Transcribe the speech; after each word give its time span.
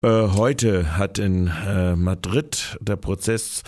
Äh, 0.00 0.28
heute 0.36 0.96
hat 0.96 1.18
in 1.18 1.48
äh, 1.48 1.96
Madrid 1.96 2.78
der 2.80 2.94
Prozess 2.94 3.64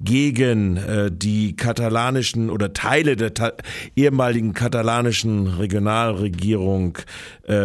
gegen 0.00 0.76
äh, 0.76 1.08
die 1.12 1.54
katalanischen 1.54 2.50
oder 2.50 2.72
Teile 2.72 3.14
der 3.14 3.54
ehemaligen 3.94 4.54
katalanischen 4.54 5.46
Regionalregierung 5.46 6.98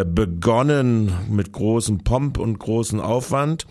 begonnen 0.05 1.11
mit 1.29 1.51
großem 1.51 2.05
Pomp 2.05 2.39
und 2.39 2.57
großem 2.57 3.01
Aufwand. 3.01 3.65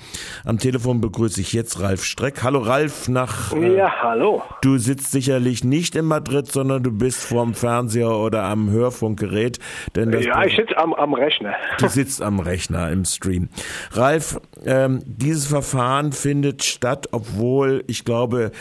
Am 0.45 0.59
Telefon 0.59 1.01
begrüße 1.01 1.41
ich 1.41 1.55
jetzt 1.55 1.81
Ralf 1.81 2.05
Streck. 2.05 2.43
Hallo 2.43 2.59
Ralf, 2.59 3.09
nach 3.09 3.51
Ja, 3.57 3.91
hallo. 4.03 4.43
Du 4.61 4.77
sitzt 4.77 5.11
sicherlich 5.11 5.65
nicht 5.65 5.97
in 5.97 6.05
Madrid, 6.05 6.53
sondern 6.53 6.83
du 6.83 6.93
bist 6.93 7.25
vorm 7.25 7.55
Fernseher 7.55 8.11
oder 8.11 8.43
am 8.43 8.69
Hörfunkgerät. 8.69 9.59
Denn 9.97 10.13
ja, 10.13 10.45
ich 10.45 10.55
sitze 10.55 10.77
am, 10.77 10.93
am 10.93 11.15
Rechner. 11.15 11.55
Du 11.79 11.89
sitzt 11.89 12.21
am 12.21 12.41
Rechner 12.41 12.91
im 12.91 13.07
Stream. 13.07 13.49
Ralf, 13.93 14.32
ähm, 14.65 15.03
dieses 15.07 15.47
Verfahren 15.47 16.13
findet 16.13 16.65
statt, 16.65 17.09
obwohl 17.13 17.85
ich 17.87 18.05
glaube, 18.05 18.53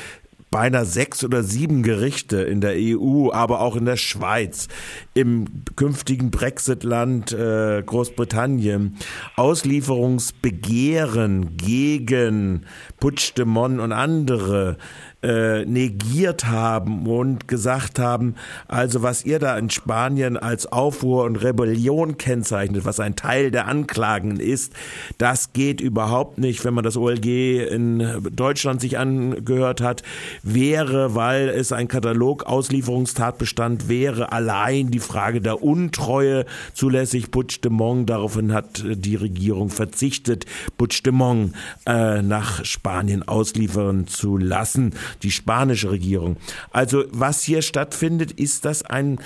beinahe 0.52 0.85
sechs 0.85 1.23
oder 1.23 1.41
sieben 1.43 1.81
Gerichte 1.81 2.41
in 2.41 2.59
der 2.59 2.73
EU, 2.75 3.31
aber 3.31 3.62
auch 3.62 3.77
in 3.77 3.85
der 3.85 3.95
Schweiz, 3.95 4.67
im 5.13 5.45
künftigen 5.77 6.29
Brexit-Land 6.29 7.31
äh, 7.31 7.81
Großbritannien 7.85 8.98
Auslieferungsbegehren 9.38 11.55
gegen 11.55 12.65
Puigdemont 12.99 13.79
und 13.79 13.93
andere 13.93 14.76
äh, 15.23 15.66
negiert 15.66 16.45
haben 16.45 17.05
und 17.05 17.48
gesagt 17.48 17.99
haben, 17.99 18.35
also 18.67 19.03
was 19.03 19.23
ihr 19.23 19.39
da 19.39 19.57
in 19.57 19.70
Spanien 19.70 20.35
als 20.35 20.71
Aufruhr 20.71 21.25
und 21.25 21.35
Rebellion 21.35 22.17
kennzeichnet, 22.17 22.85
was 22.85 22.99
ein 22.99 23.16
Teil 23.16 23.52
der 23.52 23.67
Anklagen 23.67 24.39
ist, 24.39 24.73
das 25.17 25.53
geht 25.53 25.79
überhaupt 25.79 26.38
nicht, 26.38 26.65
wenn 26.65 26.73
man 26.73 26.84
das 26.84 26.98
OLG 26.98 27.67
in 27.70 28.29
Deutschland 28.31 28.81
sich 28.81 28.98
angehört 28.98 29.81
hat, 29.81 30.04
wäre, 30.43 31.13
weil 31.13 31.49
es 31.49 31.71
ein 31.71 31.87
Katalog 31.87 32.43
Auslieferungstatbestand 32.43 33.90
wäre, 33.90 34.31
allein 34.31 34.90
die 34.90 34.99
Frage 34.99 35.41
der 35.41 35.62
Untreue 35.62 36.46
zulässig. 36.74 37.29
Puigdemont, 37.31 38.09
daraufhin 38.09 38.53
hat 38.53 38.84
die 38.84 39.15
Regierung 39.15 39.70
verzichtet, 39.70 40.46
Puigdemont 40.77 41.53
äh, 41.85 42.21
nach 42.21 42.65
Spanien 42.65 43.27
ausliefern 43.27 44.07
zu 44.07 44.37
lassen 44.37 44.93
die 45.23 45.31
spanische 45.31 45.91
Regierung. 45.91 46.37
Also 46.71 47.04
was 47.12 47.43
hier 47.43 47.62
stattfindet, 47.62 48.31
ist 48.31 48.65
das 48.65 48.84
ein 48.84 49.20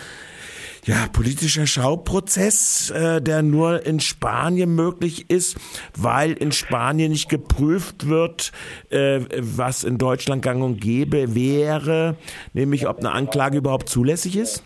ja, 0.85 1.07
politischer 1.11 1.65
Schauprozess, 1.65 2.91
äh, 2.91 3.19
der 3.19 3.41
nur 3.41 3.85
in 3.85 3.99
Spanien 3.99 4.75
möglich 4.75 5.29
ist, 5.29 5.57
weil 5.97 6.33
in 6.33 6.51
Spanien 6.51 7.11
nicht 7.11 7.27
geprüft 7.27 8.07
wird, 8.07 8.51
äh, 8.91 9.21
was 9.39 9.83
in 9.83 9.97
Deutschland 9.97 10.43
gang 10.43 10.63
und 10.63 10.79
gäbe 10.79 11.33
wäre, 11.33 12.17
nämlich 12.53 12.87
ob 12.87 12.99
eine 12.99 13.11
Anklage 13.11 13.57
überhaupt 13.57 13.89
zulässig 13.89 14.37
ist? 14.37 14.63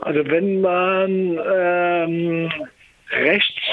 Also 0.00 0.24
wenn 0.26 0.60
man 0.60 1.38
ähm, 1.52 2.52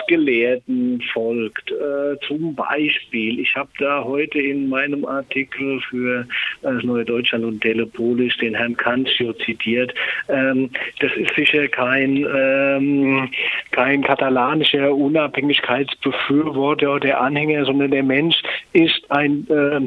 Rechtsgelehrten 0.09 1.01
folgt. 1.13 1.71
Äh, 1.71 2.17
zum 2.27 2.55
Beispiel, 2.55 3.39
ich 3.39 3.55
habe 3.55 3.69
da 3.79 4.03
heute 4.03 4.39
in 4.39 4.69
meinem 4.69 5.05
Artikel 5.05 5.79
für 5.81 6.27
das 6.61 6.83
Neue 6.83 7.05
Deutschland 7.05 7.45
und 7.45 7.61
Telepolis 7.61 8.35
den 8.37 8.55
Herrn 8.55 8.75
Cancio 8.75 9.33
zitiert. 9.33 9.93
Ähm, 10.27 10.69
das 10.99 11.11
ist 11.15 11.33
sicher 11.35 11.67
kein, 11.67 12.25
ähm, 12.35 13.29
kein 13.71 14.03
katalanischer 14.03 14.93
Unabhängigkeitsbefürworter 14.93 16.95
oder 16.95 17.21
Anhänger, 17.21 17.65
sondern 17.65 17.91
der 17.91 18.03
Mensch 18.03 18.41
ist 18.73 19.09
ein 19.09 19.47
äh, 19.49 19.81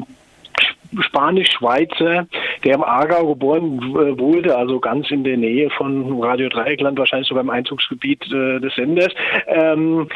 Spanisch-Schweizer, 1.01 2.27
der 2.63 2.73
im 2.75 2.83
Aargau 2.83 3.27
geboren 3.27 3.77
äh, 3.79 4.17
wurde, 4.19 4.55
also 4.55 4.79
ganz 4.79 5.11
in 5.11 5.23
der 5.23 5.37
Nähe 5.37 5.69
von 5.71 6.21
Radio 6.21 6.49
Dreieckland, 6.49 6.97
wahrscheinlich 6.97 7.27
sogar 7.27 7.43
im 7.43 7.49
Einzugsgebiet 7.49 8.25
äh, 8.31 8.59
des 8.59 8.73
Senders. 8.75 9.13
Ähm, 9.47 10.07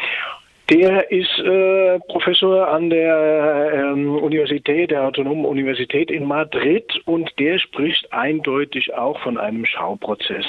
der 0.70 1.10
ist 1.10 1.38
äh, 1.38 1.98
Professor 2.08 2.68
an 2.68 2.90
der 2.90 3.72
ähm, 3.74 4.16
Universität, 4.16 4.90
der 4.90 5.04
Autonomen 5.04 5.46
Universität 5.46 6.10
in 6.10 6.26
Madrid 6.26 6.84
und 7.06 7.30
der 7.38 7.58
spricht 7.58 8.12
eindeutig 8.12 8.92
auch 8.92 9.18
von 9.20 9.38
einem 9.38 9.64
Schauprozess, 9.64 10.44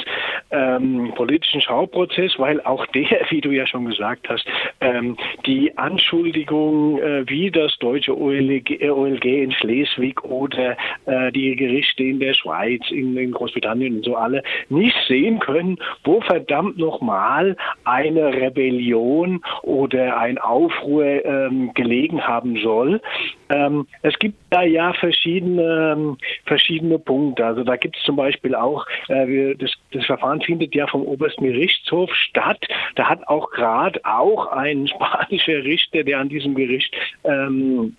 ähm, 0.51 1.13
politischen 1.15 1.61
Schauprozess, 1.61 2.33
weil 2.37 2.59
auch 2.61 2.85
der, 2.87 3.21
wie 3.29 3.39
du 3.39 3.51
ja 3.51 3.65
schon 3.65 3.85
gesagt 3.85 4.27
hast, 4.27 4.45
ähm, 4.81 5.15
die 5.45 5.77
Anschuldigung, 5.77 6.99
äh, 6.99 7.23
wie 7.29 7.49
das 7.49 7.77
deutsche 7.79 8.17
OLG, 8.17 8.81
OLG 8.89 9.25
in 9.25 9.51
Schleswig 9.53 10.21
oder 10.25 10.75
äh, 11.05 11.31
die 11.31 11.55
Gerichte 11.55 12.03
in 12.03 12.19
der 12.19 12.33
Schweiz, 12.33 12.81
in, 12.91 13.15
in 13.15 13.31
Großbritannien 13.31 13.97
und 13.97 14.05
so 14.05 14.17
alle 14.17 14.43
nicht 14.67 14.97
sehen 15.07 15.39
können, 15.39 15.77
wo 16.03 16.19
verdammt 16.21 16.77
nochmal 16.77 17.55
eine 17.85 18.33
Rebellion 18.33 19.41
oder 19.63 20.08
ein 20.17 20.37
Aufruhr 20.37 21.25
ähm, 21.25 21.73
gelegen 21.73 22.25
haben 22.25 22.57
soll. 22.61 23.01
Ähm, 23.49 23.87
es 24.01 24.17
gibt 24.19 24.37
da 24.49 24.63
ja 24.63 24.93
verschiedene, 24.93 25.95
ähm, 25.97 26.17
verschiedene 26.45 26.99
Punkte. 26.99 27.45
Also 27.45 27.63
da 27.63 27.75
gibt 27.75 27.97
es 27.97 28.03
zum 28.03 28.15
Beispiel 28.15 28.55
auch, 28.55 28.85
äh, 29.07 29.55
das, 29.55 29.71
das 29.91 30.05
Verfahren 30.05 30.41
findet 30.41 30.75
ja 30.75 30.87
vom 30.87 31.03
obersten 31.03 31.45
Gerichtshof 31.45 32.13
statt. 32.13 32.65
Da 32.95 33.09
hat 33.09 33.27
auch 33.27 33.49
gerade 33.51 33.99
auch 34.03 34.47
ein 34.47 34.87
spanischer 34.93 35.63
Richter, 35.63 36.03
der 36.03 36.19
an 36.19 36.29
diesem 36.29 36.55
Gericht 36.55 36.93
ähm, 37.23 37.95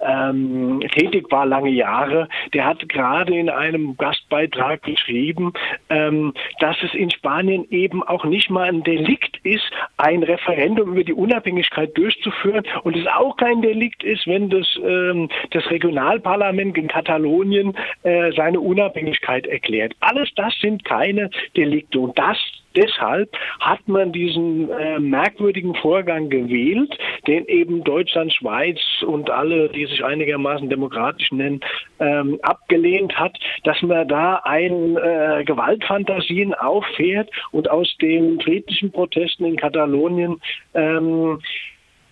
ähm, 0.00 0.80
tätig 0.92 1.30
war 1.30 1.46
lange 1.46 1.70
Jahre, 1.70 2.28
der 2.52 2.64
hat 2.64 2.88
gerade 2.88 3.36
in 3.36 3.48
einem 3.48 3.96
Gastbeitrag 3.96 4.82
geschrieben, 4.82 5.52
ähm, 5.90 6.32
dass 6.60 6.76
es 6.82 6.94
in 6.94 7.10
Spanien 7.10 7.66
eben 7.70 8.02
auch 8.02 8.24
nicht 8.24 8.50
mal 8.50 8.68
ein 8.68 8.82
Delikt 8.82 9.38
ist, 9.44 9.70
ein 9.96 10.22
Referendum 10.22 10.92
über 10.92 11.04
die 11.04 11.12
Unabhängigkeit 11.12 11.96
durchzuführen. 11.96 12.64
Und 12.82 12.96
es 12.96 13.06
auch 13.06 13.36
kein 13.36 13.62
Delikt 13.62 14.02
ist, 14.02 14.26
wenn 14.26 14.50
das, 14.50 14.66
ähm, 14.82 15.28
das 15.50 15.68
Regionalparlament 15.70 16.76
in 16.76 16.88
Katalonien 16.88 17.76
äh, 18.02 18.32
seine 18.32 18.60
Unabhängigkeit 18.60 19.46
erklärt. 19.46 19.94
Alles 20.00 20.30
das 20.36 20.54
sind 20.60 20.84
keine 20.84 21.30
Delikte. 21.56 22.00
Und 22.00 22.18
das 22.18 22.38
deshalb 22.76 23.30
hat 23.60 23.86
man 23.88 24.12
diesen 24.12 24.70
äh, 24.70 24.98
merkwürdigen 24.98 25.74
Vorgang 25.74 26.28
gewählt, 26.28 26.96
den 27.26 27.46
eben 27.46 27.82
Deutschland, 27.84 28.32
Schweiz 28.32 28.78
und 29.04 29.30
alle, 29.30 29.68
die 29.68 29.86
sich 29.86 30.04
einigermaßen 30.04 30.68
demokratisch 30.68 31.32
nennen, 31.32 31.60
ähm, 31.98 32.38
abgelehnt 32.42 33.18
hat, 33.18 33.36
dass 33.64 33.80
man 33.82 34.06
da 34.08 34.36
ein 34.44 34.96
äh, 34.96 35.44
Gewaltfantasien 35.44 36.54
auffährt 36.54 37.30
und 37.50 37.70
aus 37.70 37.92
den 38.00 38.40
friedlichen 38.40 38.92
Protesten 38.92 39.44
in 39.44 39.56
Katalonien 39.56 40.40
ähm, 40.74 41.40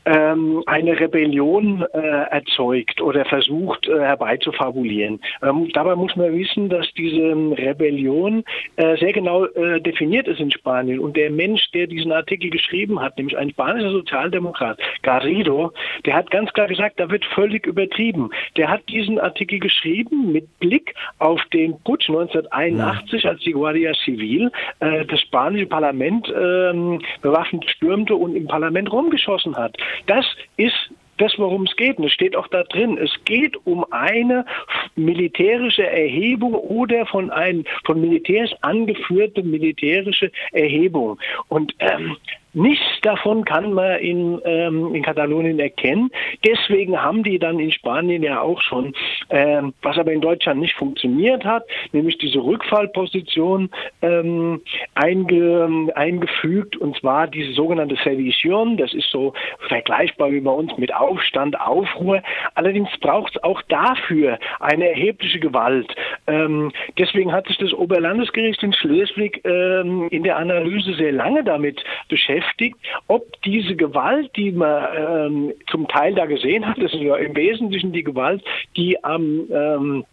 ähm, 0.05 0.63
eine 0.67 0.99
Rebellion 0.99 1.85
äh, 1.93 1.99
erzeugt 1.99 3.01
oder 3.01 3.25
versucht 3.25 3.89
äh, 3.89 4.01
herbeizufabulieren. 4.01 5.21
Ähm, 5.43 5.71
dabei 5.73 5.97
muss 5.97 6.15
man 6.17 6.37
wissen, 6.37 6.69
dass 6.69 6.87
diese 6.95 7.35
Rebellion 7.57 8.45
äh, 8.77 8.97
sehr 8.97 9.13
genau 9.13 9.47
äh, 9.47 9.81
definiert 9.81 10.29
ist 10.29 10.41
in 10.41 10.51
Spanien. 10.51 11.01
Und 11.01 11.17
der 11.17 11.31
Mensch, 11.31 11.71
der 11.73 11.87
diesen 11.87 12.13
Artikel 12.13 12.51
geschrieben 12.51 13.01
hat, 13.01 13.17
nämlich 13.17 13.37
ein 13.37 13.51
spanischer 13.51 13.91
Sozialdemokrat, 13.91 14.79
Garrido, 15.03 15.73
der 16.05 16.15
hat 16.15 16.31
ganz 16.31 16.53
klar 16.53 16.69
gesagt, 16.69 17.01
da 17.01 17.11
wird 17.11 17.25
völlig 17.25 17.67
übertrieben. 17.67 18.31
Der 18.57 18.69
hat 18.69 18.89
diesen 18.89 19.19
Artikel 19.19 19.59
geschrieben 19.59 20.33
mit 20.33 20.59
Blick 20.59 20.95
auf 21.19 21.41
den 21.53 21.79
Putsch 21.85 22.09
1981, 22.09 23.23
ja. 23.23 23.31
als 23.31 23.41
die 23.41 23.53
Guardia 23.53 23.93
Civil 24.05 24.51
äh, 24.81 25.05
das 25.07 25.21
spanische 25.21 25.67
Parlament 25.67 26.33
ähm, 26.37 27.01
bewaffnet 27.23 27.69
stürmte 27.71 28.15
und 28.15 28.37
im 28.37 28.47
Parlament 28.47 28.93
rumgeschossen 28.93 29.57
hat. 29.57 29.77
Das 30.07 30.27
ist 30.57 30.91
das, 31.19 31.33
worum 31.39 31.65
es 31.65 31.77
geht. 31.77 31.99
Und 31.99 32.05
es 32.05 32.13
steht 32.13 32.37
auch 32.37 32.49
da 32.49 32.65
drin. 32.65 32.99
Es 32.99 33.13
geht 33.25 33.57
um 33.67 33.85
eine 33.93 34.45
militärische 34.97 35.87
Erhebung 35.87 36.55
oder 36.55 37.07
von 37.07 37.31
einem 37.31 37.65
von 37.85 38.01
Militärs 38.01 38.51
angeführte 38.63 39.43
militärische 39.43 40.31
Erhebung. 40.53 41.19
Und 41.49 41.75
ähm, 41.79 42.17
Nichts 42.55 42.87
davon 43.03 43.45
kann 43.45 43.73
man 43.73 43.99
in, 43.99 44.41
ähm, 44.45 44.95
in 44.95 45.03
Katalonien 45.03 45.59
erkennen. 45.59 46.11
Deswegen 46.47 47.01
haben 47.03 47.25
die 47.25 47.41
dann 47.41 47.59
in 47.59 47.73
Spanien 47.73 48.23
ja 48.23 48.41
auch 48.41 48.61
schon, 48.63 48.95
ähm, 49.31 49.75
was 49.83 49.99
aber 49.99 50.13
in 50.13 50.21
Deutschland 50.21 50.61
nicht 50.61 50.75
funktioniert 50.77 51.45
hat, 51.45 51.65
nämlich 51.91 52.17
diese 52.19 52.39
Rückfallposition 52.39 53.71
ähm, 54.03 54.63
einge, 54.95 55.89
eingefügt, 55.97 56.77
und 56.77 56.97
zwar 56.97 57.27
diese 57.27 57.53
sogenannte 57.55 57.97
Sedition. 58.05 58.77
Das 58.77 58.95
ist 58.95 59.11
so 59.11 59.35
vergleichbar 59.69 60.31
wie 60.31 60.41
bei 60.41 60.53
uns 60.53 60.77
mit 60.79 60.95
Aufstand, 60.95 61.61
Aufruhr. 61.61 62.23
Allerdings 62.55 62.89
braucht 63.01 63.35
es 63.35 63.43
auch 63.43 63.63
dafür 63.63 64.39
eine 64.61 64.89
erhebliche 64.91 65.41
Gewalt. 65.41 65.93
Ähm, 66.29 66.71
deswegen 66.99 67.33
hat 67.33 67.49
sich 67.49 67.59
das 67.59 67.73
Oberlandesgericht 67.73 68.63
in 68.63 68.73
Schleswig 68.73 69.41
ähm, 69.45 70.07
in 70.11 70.23
der 70.23 70.37
Analyse 70.37 70.95
sehr 70.95 71.13
lange 71.13 71.43
damit 71.43 71.83
beschäftigt 72.09 72.44
beschäftigt, 72.55 72.77
ob 73.09 73.41
diese 73.43 73.77
Gewalt, 73.77 74.31
die 74.37 74.53
man 74.53 74.87
ähm, 74.97 75.53
zum 75.71 75.89
Teil 75.89 76.15
da 76.15 76.27
gesehen 76.27 76.67
hat, 76.67 76.79
das 76.79 76.93
ist 76.93 77.01
ja 77.01 77.17
im 77.17 77.35
Wesentlichen 77.37 77.93
die 77.93 78.05
Gewalt, 78.05 78.43
die 78.77 79.03
am 79.05 79.49
ähm, 79.51 80.05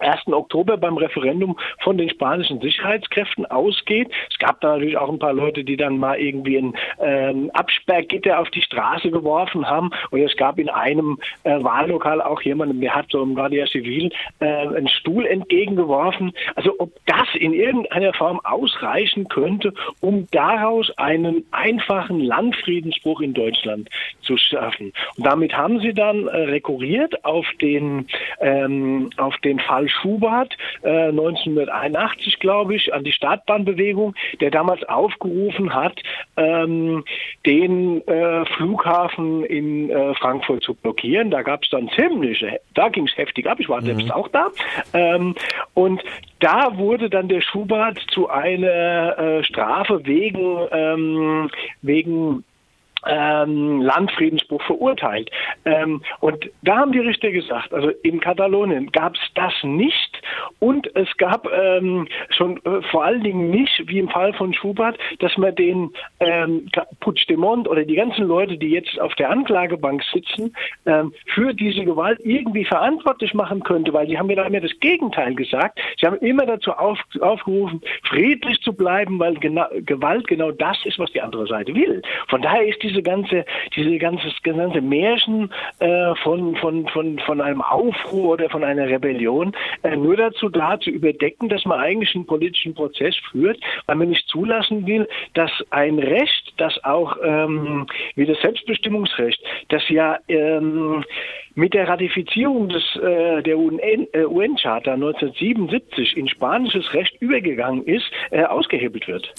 1. 0.00 0.26
Oktober 0.28 0.76
beim 0.76 0.96
Referendum 0.96 1.58
von 1.80 1.98
den 1.98 2.10
spanischen 2.10 2.60
Sicherheitskräften 2.60 3.46
ausgeht. 3.46 4.10
Es 4.30 4.38
gab 4.38 4.60
da 4.60 4.72
natürlich 4.72 4.96
auch 4.96 5.08
ein 5.08 5.18
paar 5.18 5.32
Leute, 5.32 5.64
die 5.64 5.76
dann 5.76 5.98
mal 5.98 6.18
irgendwie 6.18 6.58
ein 6.58 6.74
ähm, 7.00 7.50
Absperrgitter 7.54 8.38
auf 8.38 8.50
die 8.50 8.62
Straße 8.62 9.10
geworfen 9.10 9.68
haben. 9.68 9.90
Und 10.10 10.20
es 10.20 10.36
gab 10.36 10.58
in 10.58 10.68
einem 10.68 11.18
äh, 11.44 11.62
Wahllokal 11.62 12.22
auch 12.22 12.42
jemanden, 12.42 12.80
der 12.80 12.94
hat 12.94 13.06
so 13.10 13.22
im 13.22 13.34
Guardia 13.34 13.66
Civil 13.66 14.10
äh, 14.40 14.46
einen 14.46 14.88
Stuhl 14.88 15.26
entgegengeworfen. 15.26 16.32
Also 16.54 16.74
ob 16.78 16.92
das 17.06 17.28
in 17.34 17.52
irgendeiner 17.52 18.12
Form 18.12 18.40
ausreichen 18.44 19.28
könnte, 19.28 19.72
um 20.00 20.26
daraus 20.30 20.90
einen 20.96 21.44
einfachen 21.50 22.20
Landfriedensbruch 22.20 23.20
in 23.20 23.34
Deutschland 23.34 23.88
zu 24.22 24.36
schaffen. 24.36 24.92
Und 25.16 25.26
damit 25.26 25.56
haben 25.56 25.80
sie 25.80 25.92
dann 25.92 26.26
äh, 26.26 26.36
rekurriert 26.44 27.24
auf 27.24 27.46
den, 27.60 28.06
ähm, 28.40 29.10
auf 29.16 29.36
den 29.38 29.58
Fall 29.58 29.87
Schubert 29.88 30.56
äh, 30.82 31.08
1981, 31.08 32.38
glaube 32.38 32.74
ich, 32.74 32.92
an 32.92 33.04
die 33.04 33.12
Startbahnbewegung, 33.12 34.14
der 34.40 34.50
damals 34.50 34.82
aufgerufen 34.84 35.74
hat, 35.74 36.00
ähm, 36.36 37.04
den 37.46 38.06
äh, 38.06 38.44
Flughafen 38.46 39.44
in 39.44 39.90
äh, 39.90 40.14
Frankfurt 40.14 40.62
zu 40.62 40.74
blockieren. 40.74 41.30
Da 41.30 41.42
gab 41.42 41.64
es 41.64 41.70
dann 41.70 41.88
ziemliche, 41.90 42.60
da 42.74 42.88
ging 42.88 43.06
es 43.06 43.16
heftig 43.16 43.48
ab, 43.48 43.60
ich 43.60 43.68
war 43.68 43.80
mhm. 43.80 43.86
selbst 43.86 44.12
auch 44.12 44.28
da. 44.28 44.48
Ähm, 44.92 45.34
und 45.74 46.02
da 46.40 46.76
wurde 46.76 47.10
dann 47.10 47.28
der 47.28 47.40
Schubert 47.40 47.98
zu 48.12 48.28
einer 48.28 49.18
äh, 49.18 49.44
Strafe 49.44 50.04
wegen, 50.04 50.58
ähm, 50.70 51.50
wegen 51.82 52.44
ähm, 53.06 53.80
Landfriedensbruch 53.82 54.62
verurteilt. 54.62 55.30
Ähm, 55.64 56.02
und 56.20 56.50
da 56.62 56.78
haben 56.78 56.92
die 56.92 56.98
Richter 56.98 57.30
gesagt, 57.30 57.72
also 57.72 57.90
in 58.02 58.20
Katalonien 58.20 58.90
gab 58.92 59.14
es 59.14 59.20
das 59.34 59.52
nicht 59.62 60.22
und 60.58 60.94
es 60.96 61.08
gab 61.16 61.48
ähm, 61.52 62.08
schon 62.30 62.58
äh, 62.64 62.82
vor 62.90 63.04
allen 63.04 63.22
Dingen 63.22 63.50
nicht, 63.50 63.84
wie 63.86 63.98
im 63.98 64.08
Fall 64.08 64.32
von 64.34 64.52
Schubert, 64.52 64.98
dass 65.20 65.36
man 65.36 65.54
den 65.54 65.90
ähm, 66.20 66.68
Puigdemont 67.00 67.68
oder 67.68 67.84
die 67.84 67.94
ganzen 67.94 68.26
Leute, 68.26 68.56
die 68.56 68.70
jetzt 68.70 69.00
auf 69.00 69.14
der 69.14 69.30
Anklagebank 69.30 70.02
sitzen, 70.12 70.54
ähm, 70.86 71.12
für 71.26 71.54
diese 71.54 71.84
Gewalt 71.84 72.18
irgendwie 72.22 72.64
verantwortlich 72.64 73.34
machen 73.34 73.62
könnte, 73.62 73.92
weil 73.92 74.08
sie 74.08 74.18
haben 74.18 74.30
ja 74.30 74.42
immer 74.42 74.60
das 74.60 74.78
Gegenteil 74.80 75.34
gesagt. 75.34 75.78
Sie 76.00 76.06
haben 76.06 76.18
immer 76.18 76.46
dazu 76.46 76.72
auf, 76.72 76.98
aufgerufen, 77.20 77.80
friedlich 78.02 78.60
zu 78.62 78.72
bleiben, 78.72 79.18
weil 79.18 79.34
genau, 79.34 79.66
Gewalt 79.84 80.26
genau 80.26 80.50
das 80.50 80.78
ist, 80.84 80.98
was 80.98 81.12
die 81.12 81.20
andere 81.20 81.46
Seite 81.46 81.74
will. 81.74 82.02
Von 82.28 82.42
daher 82.42 82.66
ist 82.66 82.82
diese 82.88 83.02
ganze, 83.02 83.44
diese 83.76 83.98
ganze, 83.98 84.28
ganze 84.42 84.80
Märchen 84.80 85.50
äh, 85.78 86.14
von, 86.22 86.56
von, 86.56 86.86
von, 86.88 87.18
von 87.20 87.40
einem 87.40 87.62
Aufruhr 87.62 88.30
oder 88.30 88.48
von 88.48 88.64
einer 88.64 88.88
Rebellion 88.88 89.54
äh, 89.82 89.96
nur 89.96 90.16
dazu 90.16 90.48
da, 90.48 90.78
zu 90.80 90.90
überdecken, 90.90 91.48
dass 91.48 91.64
man 91.64 91.80
eigentlich 91.80 92.14
einen 92.14 92.26
politischen 92.26 92.74
Prozess 92.74 93.14
führt, 93.30 93.58
weil 93.86 93.96
man 93.96 94.08
nicht 94.08 94.26
zulassen 94.28 94.86
will, 94.86 95.08
dass 95.34 95.50
ein 95.70 95.98
Recht, 95.98 96.54
das 96.56 96.82
auch 96.84 97.16
ähm, 97.22 97.86
wie 98.14 98.26
das 98.26 98.40
Selbstbestimmungsrecht, 98.40 99.40
das 99.68 99.88
ja 99.88 100.18
ähm, 100.28 101.04
mit 101.54 101.74
der 101.74 101.88
Ratifizierung 101.88 102.68
des, 102.68 102.84
äh, 102.96 103.42
der 103.42 103.58
UN-Charta 103.58 104.92
UN 104.94 105.02
1977 105.02 106.16
in 106.16 106.28
spanisches 106.28 106.94
Recht 106.94 107.20
übergegangen 107.20 107.84
ist, 107.84 108.06
äh, 108.30 108.44
ausgehebelt 108.44 109.08
wird. 109.08 109.34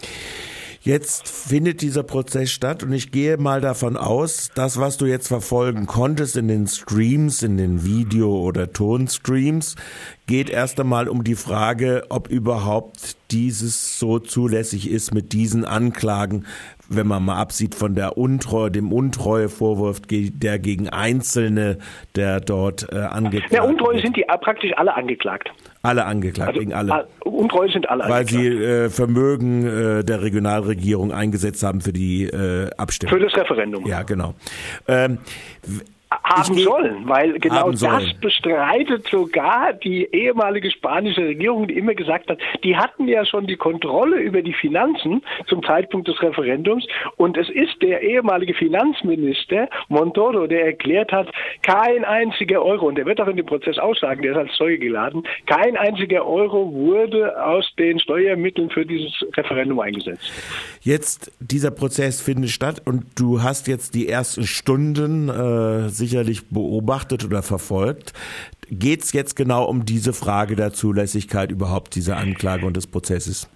Jetzt 0.82 1.28
findet 1.28 1.82
dieser 1.82 2.04
Prozess 2.04 2.52
statt 2.52 2.84
und 2.84 2.94
ich 2.94 3.12
gehe 3.12 3.36
mal 3.36 3.60
davon 3.60 3.98
aus, 3.98 4.50
das, 4.56 4.80
was 4.80 4.96
du 4.96 5.06
jetzt 5.08 5.28
verfolgen 5.28 5.88
konntest 5.88 6.38
in 6.38 6.48
den 6.48 6.68
Streams, 6.68 7.44
in 7.44 7.58
den 7.58 7.84
Video- 7.84 8.40
oder 8.40 8.72
Tonstreams, 8.72 9.76
geht 10.26 10.50
erst 10.50 10.80
einmal 10.80 11.10
um 11.10 11.26
die 11.26 11.36
Frage, 11.36 12.06
ob 12.08 12.30
überhaupt 12.30 13.18
dieses 13.32 14.00
so 14.00 14.20
zulässig 14.20 14.90
ist 14.90 15.14
mit 15.14 15.34
diesen 15.34 15.66
Anklagen, 15.66 16.46
wenn 16.88 17.08
man 17.08 17.24
mal 17.24 17.38
absieht 17.38 17.76
von 17.76 17.94
der 17.96 18.18
Untreue, 18.18 18.72
dem 18.72 18.92
Untreuevorwurf, 18.94 20.02
der 20.10 20.60
gegen 20.60 20.90
Einzelne, 20.90 21.78
der 22.16 22.40
dort 22.40 22.92
äh, 22.92 23.00
angeklagt 23.00 23.54
Ja, 23.54 23.64
Untreue 23.64 24.02
sind 24.02 24.16
die 24.16 24.26
praktisch 24.42 24.72
alle 24.78 24.96
angeklagt. 24.96 25.50
Alle 25.82 26.06
angeklagt, 26.06 26.50
also, 26.50 26.60
gegen 26.60 26.74
alle. 26.74 27.08
Untreue 27.34 27.70
sind 27.72 27.90
alle 27.90 28.08
Weil 28.08 28.28
sie 28.28 28.48
äh, 28.48 28.90
Vermögen 28.90 29.66
äh, 29.66 30.04
der 30.04 30.22
Regionalregierung 30.22 31.12
eingesetzt 31.12 31.64
haben 31.64 31.82
für 31.82 31.94
die 31.94 32.26
äh, 32.26 32.70
Abstimmung. 32.78 33.18
Für 33.18 33.24
das 33.24 33.36
Referendum. 33.36 33.86
Ja, 33.86 34.04
genau. 34.04 34.34
Ähm, 34.88 35.20
haben 36.12 36.56
sollen, 36.56 37.08
weil 37.08 37.34
genau 37.40 37.72
das 37.72 38.14
bestreitet 38.20 39.08
sogar 39.10 39.74
die 39.74 40.06
ehemalige 40.12 40.72
spanische 40.72 41.22
Regierung, 41.22 41.68
die 41.68 41.78
immer 41.78 41.94
gesagt 41.94 42.30
hat, 42.30 42.40
die 42.64 42.76
hatten 42.76 43.08
ja 43.08 43.26
schon 43.26 43.46
die 43.46 43.58
Kontrolle 43.58 44.18
über 44.18 44.42
die 44.42 44.54
Finanzen 44.54 45.22
zum 45.48 45.62
Zeitpunkt 45.64 46.08
des 46.08 46.20
Referendums 46.22 46.88
und 47.18 47.38
es 47.38 47.48
ist 47.50 47.82
der 47.82 48.02
ehemalige 48.02 48.56
Finanzminister 48.56 49.70
Montoro, 49.88 50.48
der 50.48 50.66
erklärt 50.66 51.12
hat, 51.12 51.30
kein 51.62 52.04
einziger 52.06 52.64
Euro, 52.64 52.88
und 52.88 52.96
der 52.96 53.06
wird 53.06 53.22
auch 53.22 53.28
in 53.28 53.38
dem 53.38 53.46
Prozess 53.46 53.78
aussagen, 53.78 54.24
der 54.24 54.32
ist 54.32 54.38
als 54.38 54.56
Zeuge 54.58 54.80
geladen, 54.80 55.24
kein 55.46 55.78
einziger 55.78 56.26
Euro 56.26 56.72
wurde 56.74 57.44
aus 57.46 57.66
den 57.78 58.00
Steuermitteln 58.00 58.72
für 58.72 58.86
dieses 58.86 59.14
Referendum 59.38 59.80
eingesetzt. 59.80 60.32
Jetzt, 60.82 61.32
dieser 61.40 61.72
Prozess 61.72 62.20
findet 62.20 62.50
statt 62.50 62.82
und 62.86 63.04
du 63.16 63.44
hast 63.44 63.68
jetzt 63.68 63.94
die 63.94 64.08
ersten 64.08 64.44
Stunden 64.44 65.30
äh, 65.30 65.90
sicherlich 66.00 66.50
beobachtet 66.50 67.24
oder 67.24 67.44
verfolgt. 67.44 68.14
Geht 68.72 69.04
es 69.04 69.14
jetzt 69.14 69.36
genau 69.36 69.66
um 69.66 69.86
diese 69.86 70.14
Frage 70.14 70.56
der 70.56 70.74
Zulässigkeit 70.74 71.52
überhaupt 71.52 71.94
dieser 71.94 72.18
Anklage 72.18 72.66
und 72.66 72.76
des 72.76 72.88
Prozesses? 72.88 73.48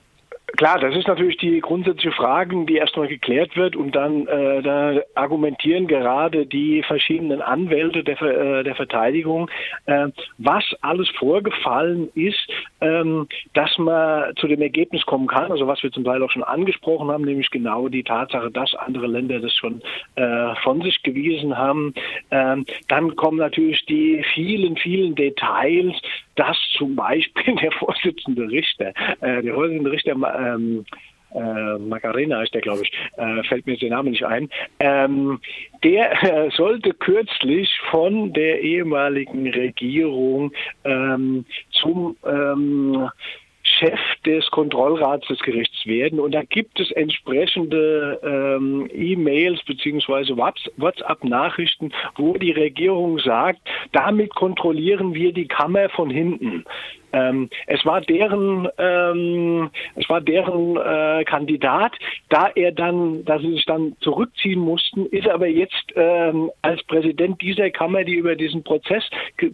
Klar, 0.55 0.79
das 0.79 0.95
ist 0.95 1.07
natürlich 1.07 1.37
die 1.37 1.59
grundsätzliche 1.61 2.11
Frage, 2.11 2.65
die 2.65 2.75
erstmal 2.75 3.07
geklärt 3.07 3.57
wird 3.57 3.75
und 3.75 3.95
dann 3.95 4.27
äh, 4.27 4.61
da 4.61 5.01
argumentieren 5.15 5.87
gerade 5.87 6.45
die 6.45 6.83
verschiedenen 6.83 7.41
Anwälte 7.41 8.03
der, 8.03 8.21
äh, 8.21 8.63
der 8.63 8.75
Verteidigung, 8.75 9.49
äh, 9.87 10.09
was 10.37 10.63
alles 10.81 11.09
vorgefallen 11.17 12.09
ist, 12.13 12.47
ähm, 12.81 13.27
dass 13.55 13.75
man 13.79 14.35
zu 14.35 14.47
dem 14.47 14.61
Ergebnis 14.61 15.03
kommen 15.07 15.25
kann, 15.25 15.51
also 15.51 15.65
was 15.65 15.81
wir 15.81 15.91
zum 15.91 16.03
Teil 16.03 16.21
auch 16.21 16.29
schon 16.29 16.43
angesprochen 16.43 17.09
haben, 17.09 17.25
nämlich 17.25 17.49
genau 17.49 17.87
die 17.87 18.03
Tatsache, 18.03 18.51
dass 18.51 18.75
andere 18.75 19.07
Länder 19.07 19.39
das 19.39 19.55
schon 19.55 19.81
äh, 20.15 20.53
von 20.61 20.81
sich 20.83 21.01
gewiesen 21.01 21.57
haben. 21.57 21.95
Ähm, 22.29 22.67
dann 22.89 23.15
kommen 23.15 23.39
natürlich 23.39 23.83
die 23.87 24.23
vielen, 24.35 24.77
vielen 24.77 25.15
Details, 25.15 25.99
dass 26.35 26.57
zum 26.77 26.95
Beispiel 26.95 27.55
der 27.61 27.71
Vorsitzende 27.71 28.49
Richter, 28.49 28.93
äh, 29.21 29.41
der 29.41 29.53
Vorsitzende 29.53 29.91
Richter 29.91 30.15
ähm, 30.43 30.85
äh, 31.33 31.77
Macarena 31.79 32.43
ist 32.43 32.53
der, 32.53 32.61
glaube 32.61 32.83
ich, 32.83 32.91
äh, 33.17 33.43
fällt 33.43 33.65
mir 33.65 33.77
der 33.77 33.89
Name 33.89 34.11
nicht 34.11 34.25
ein. 34.25 34.49
Ähm, 34.79 35.39
der 35.83 36.23
äh, 36.23 36.51
sollte 36.51 36.93
kürzlich 36.93 37.69
von 37.89 38.33
der 38.33 38.61
ehemaligen 38.61 39.49
Regierung 39.49 40.51
ähm, 40.83 41.45
zum 41.71 42.15
ähm, 42.25 43.09
Chef 43.63 43.99
des 44.25 44.45
Kontrollrats 44.51 45.25
des 45.27 45.39
Gerichts 45.39 45.85
werden. 45.85 46.19
Und 46.19 46.33
da 46.33 46.43
gibt 46.43 46.79
es 46.79 46.91
entsprechende 46.91 48.19
ähm, 48.21 48.89
E-Mails 48.93 49.63
beziehungsweise 49.63 50.35
WhatsApp-Nachrichten, 50.37 51.93
wo 52.15 52.33
die 52.33 52.51
Regierung 52.51 53.19
sagt, 53.19 53.61
damit 53.93 54.35
kontrollieren 54.35 55.13
wir 55.13 55.31
die 55.31 55.47
Kammer 55.47 55.89
von 55.89 56.09
hinten. 56.09 56.65
Ähm, 57.13 57.49
es 57.67 57.85
war 57.85 58.01
deren, 58.01 58.67
ähm, 58.77 59.69
es 59.95 60.09
war 60.09 60.19
deren 60.19 60.75
äh, 60.77 61.23
Kandidat. 61.23 61.93
Da 62.29 62.49
er 62.55 62.71
dann, 62.71 63.23
da 63.25 63.37
sie 63.39 63.53
sich 63.53 63.65
dann 63.65 63.95
zurückziehen 63.99 64.59
mussten, 64.59 65.05
ist 65.07 65.27
aber 65.27 65.47
jetzt 65.47 65.93
ähm, 65.95 66.51
als 66.63 66.81
Präsident 66.83 67.41
dieser 67.41 67.69
Kammer, 67.69 68.03
die 68.03 68.15
über 68.15 68.35
diesen 68.35 68.63
Prozess 68.63 69.03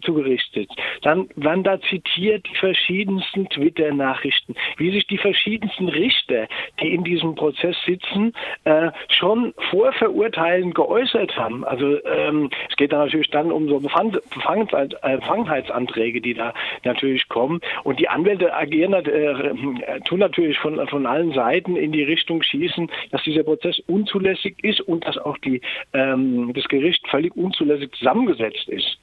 zu 0.02 0.14
Gericht 0.14 0.50
sitzt. 0.54 0.74
Dann 1.02 1.28
werden 1.36 1.64
da 1.64 1.78
zitiert 1.82 2.46
die 2.50 2.56
verschiedensten 2.56 3.46
Twitter-Nachrichten, 3.50 4.54
wie 4.78 4.90
sich 4.90 5.06
die 5.06 5.18
verschiedensten 5.18 5.88
Richter, 5.88 6.48
die 6.80 6.94
in 6.94 7.04
diesem 7.04 7.34
Prozess 7.34 7.76
sitzen, 7.84 8.32
äh, 8.64 8.90
schon 9.08 9.52
vor 9.70 9.92
Verurteilen 9.92 10.72
geäußert 10.72 11.36
haben. 11.36 11.62
Also 11.64 12.02
ähm, 12.04 12.48
es 12.70 12.76
geht 12.76 12.92
da 12.92 13.04
natürlich 13.04 13.28
dann 13.30 13.52
um 13.52 13.68
so 13.68 13.80
Befangenheitsanträge, 13.80 16.22
die 16.22 16.34
da 16.34 16.54
natürlich 16.84 17.28
kommen 17.28 17.49
kommen. 17.50 17.60
Und 17.84 17.98
die 17.98 18.08
Anwälte 18.08 18.54
agieren, 18.54 18.92
äh, 18.92 20.00
tun 20.02 20.20
natürlich 20.20 20.58
von, 20.58 20.86
von 20.88 21.06
allen 21.06 21.32
Seiten 21.32 21.76
in 21.76 21.92
die 21.92 22.04
Richtung 22.04 22.42
schießen, 22.42 22.90
dass 23.10 23.22
dieser 23.22 23.42
Prozess 23.42 23.78
unzulässig 23.86 24.56
ist 24.62 24.80
und 24.80 25.06
dass 25.06 25.18
auch 25.18 25.38
die, 25.38 25.60
ähm, 25.92 26.52
das 26.54 26.64
Gericht 26.68 27.06
völlig 27.08 27.36
unzulässig 27.36 27.92
zusammengesetzt 27.92 28.68
ist. 28.68 28.98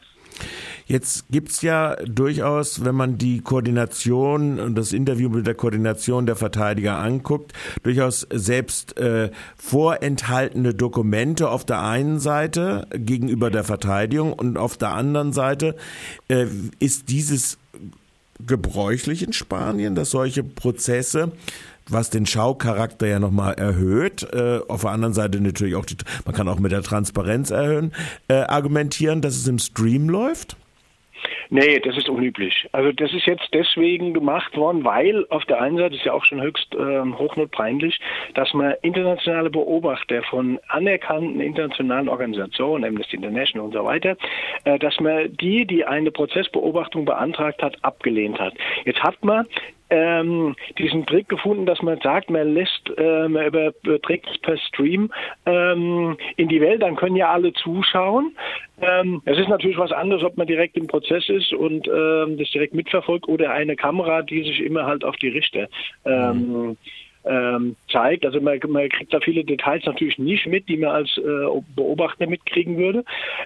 Jetzt 0.85 1.29
gibt's 1.29 1.63
ja 1.63 1.97
durchaus, 2.05 2.85
wenn 2.85 2.95
man 2.95 3.17
die 3.17 3.41
Koordination 3.41 4.57
und 4.57 4.75
das 4.75 4.93
Interview 4.93 5.27
mit 5.27 5.45
der 5.45 5.55
Koordination 5.55 6.25
der 6.25 6.37
Verteidiger 6.37 6.97
anguckt, 6.99 7.51
durchaus 7.83 8.21
selbst 8.31 8.97
äh, 8.97 9.31
vorenthaltene 9.57 10.73
Dokumente 10.73 11.49
auf 11.49 11.65
der 11.65 11.83
einen 11.83 12.19
Seite 12.19 12.87
gegenüber 12.93 13.49
der 13.49 13.65
Verteidigung 13.65 14.31
und 14.31 14.57
auf 14.57 14.77
der 14.77 14.91
anderen 14.91 15.33
Seite 15.33 15.75
äh, 16.29 16.45
ist 16.79 17.09
dieses 17.09 17.57
gebräuchlich 18.45 19.23
in 19.23 19.33
Spanien, 19.33 19.95
dass 19.95 20.11
solche 20.11 20.43
Prozesse 20.43 21.31
was 21.89 22.09
den 22.09 22.25
Schaucharakter 22.25 23.07
ja 23.07 23.19
nochmal 23.19 23.53
erhöht. 23.53 24.23
Äh, 24.33 24.59
auf 24.67 24.81
der 24.81 24.91
anderen 24.91 25.13
Seite 25.13 25.39
natürlich 25.39 25.75
auch, 25.75 25.85
die, 25.85 25.95
man 26.25 26.35
kann 26.35 26.47
auch 26.47 26.59
mit 26.59 26.71
der 26.71 26.83
Transparenz 26.83 27.49
erhöhen, 27.49 27.93
äh, 28.27 28.33
argumentieren, 28.33 29.21
dass 29.21 29.35
es 29.35 29.47
im 29.47 29.59
Stream 29.59 30.09
läuft? 30.09 30.57
Nee, 31.49 31.79
das 31.79 31.97
ist 31.97 32.09
unüblich. 32.09 32.67
Also 32.71 32.91
das 32.91 33.13
ist 33.13 33.25
jetzt 33.25 33.47
deswegen 33.53 34.13
gemacht 34.13 34.55
worden, 34.57 34.83
weil 34.83 35.25
auf 35.29 35.45
der 35.45 35.61
einen 35.61 35.77
Seite 35.77 35.95
ist 35.95 36.05
ja 36.05 36.13
auch 36.13 36.25
schon 36.25 36.41
höchst 36.41 36.75
äh, 36.75 37.01
hochnotpeinlich, 37.01 37.99
dass 38.33 38.53
man 38.53 38.73
internationale 38.81 39.49
Beobachter 39.49 40.23
von 40.23 40.59
anerkannten 40.67 41.39
internationalen 41.39 42.09
Organisationen, 42.09 42.83
Amnesty 42.83 43.15
International 43.15 43.67
und 43.67 43.73
so 43.73 43.85
weiter, 43.85 44.17
äh, 44.65 44.77
dass 44.79 44.99
man 44.99 45.35
die, 45.37 45.65
die 45.65 45.85
eine 45.85 46.11
Prozessbeobachtung 46.11 47.05
beantragt 47.05 47.61
hat, 47.61 47.77
abgelehnt 47.83 48.39
hat. 48.39 48.53
Jetzt 48.85 49.01
hat 49.01 49.23
man 49.23 49.45
ähm, 49.89 50.55
diesen 50.77 51.05
Trick 51.05 51.29
gefunden, 51.29 51.65
dass 51.65 51.81
man 51.81 51.99
sagt, 52.01 52.29
man 52.29 52.53
lässt, 52.53 52.91
äh, 52.97 53.27
man 53.27 53.47
überträgt 53.47 54.41
per 54.41 54.57
Stream 54.57 55.11
ähm, 55.45 56.17
in 56.35 56.47
die 56.47 56.61
Welt, 56.61 56.81
dann 56.81 56.95
können 56.95 57.15
ja 57.15 57.31
alle 57.31 57.53
zuschauen. 57.53 58.35
Ähm, 58.81 59.21
es 59.25 59.37
ist 59.37 59.49
natürlich 59.49 59.77
was 59.77 59.91
anderes, 59.91 60.23
ob 60.23 60.37
man 60.37 60.47
direkt 60.47 60.77
im 60.77 60.87
Prozess 60.87 61.27
ist 61.29 61.53
und 61.53 61.87
ähm, 61.87 62.37
das 62.37 62.49
direkt 62.51 62.73
mitverfolgt 62.73 63.27
oder 63.27 63.51
eine 63.51 63.75
Kamera, 63.75 64.21
die 64.21 64.43
sich 64.43 64.61
immer 64.61 64.85
halt 64.85 65.03
auf 65.03 65.15
die 65.17 65.29
Richter 65.29 65.67
ähm, 66.05 66.51
mhm 66.51 66.77
ähm, 67.27 67.75
zeigt. 67.91 68.25
Also 68.25 68.39
man, 68.41 68.59
man, 68.67 68.89
kriegt 68.89 69.13
da 69.13 69.19
viele 69.19 69.43
Details 69.43 69.85
natürlich 69.85 70.17
nicht 70.17 70.45
mit, 70.47 70.67
die 70.69 70.77
man 70.77 70.91
als 70.91 71.17
äh, 71.17 71.61
Beobachter 71.75 72.27
mitkriegen 72.27 72.77
würde. 72.77 73.03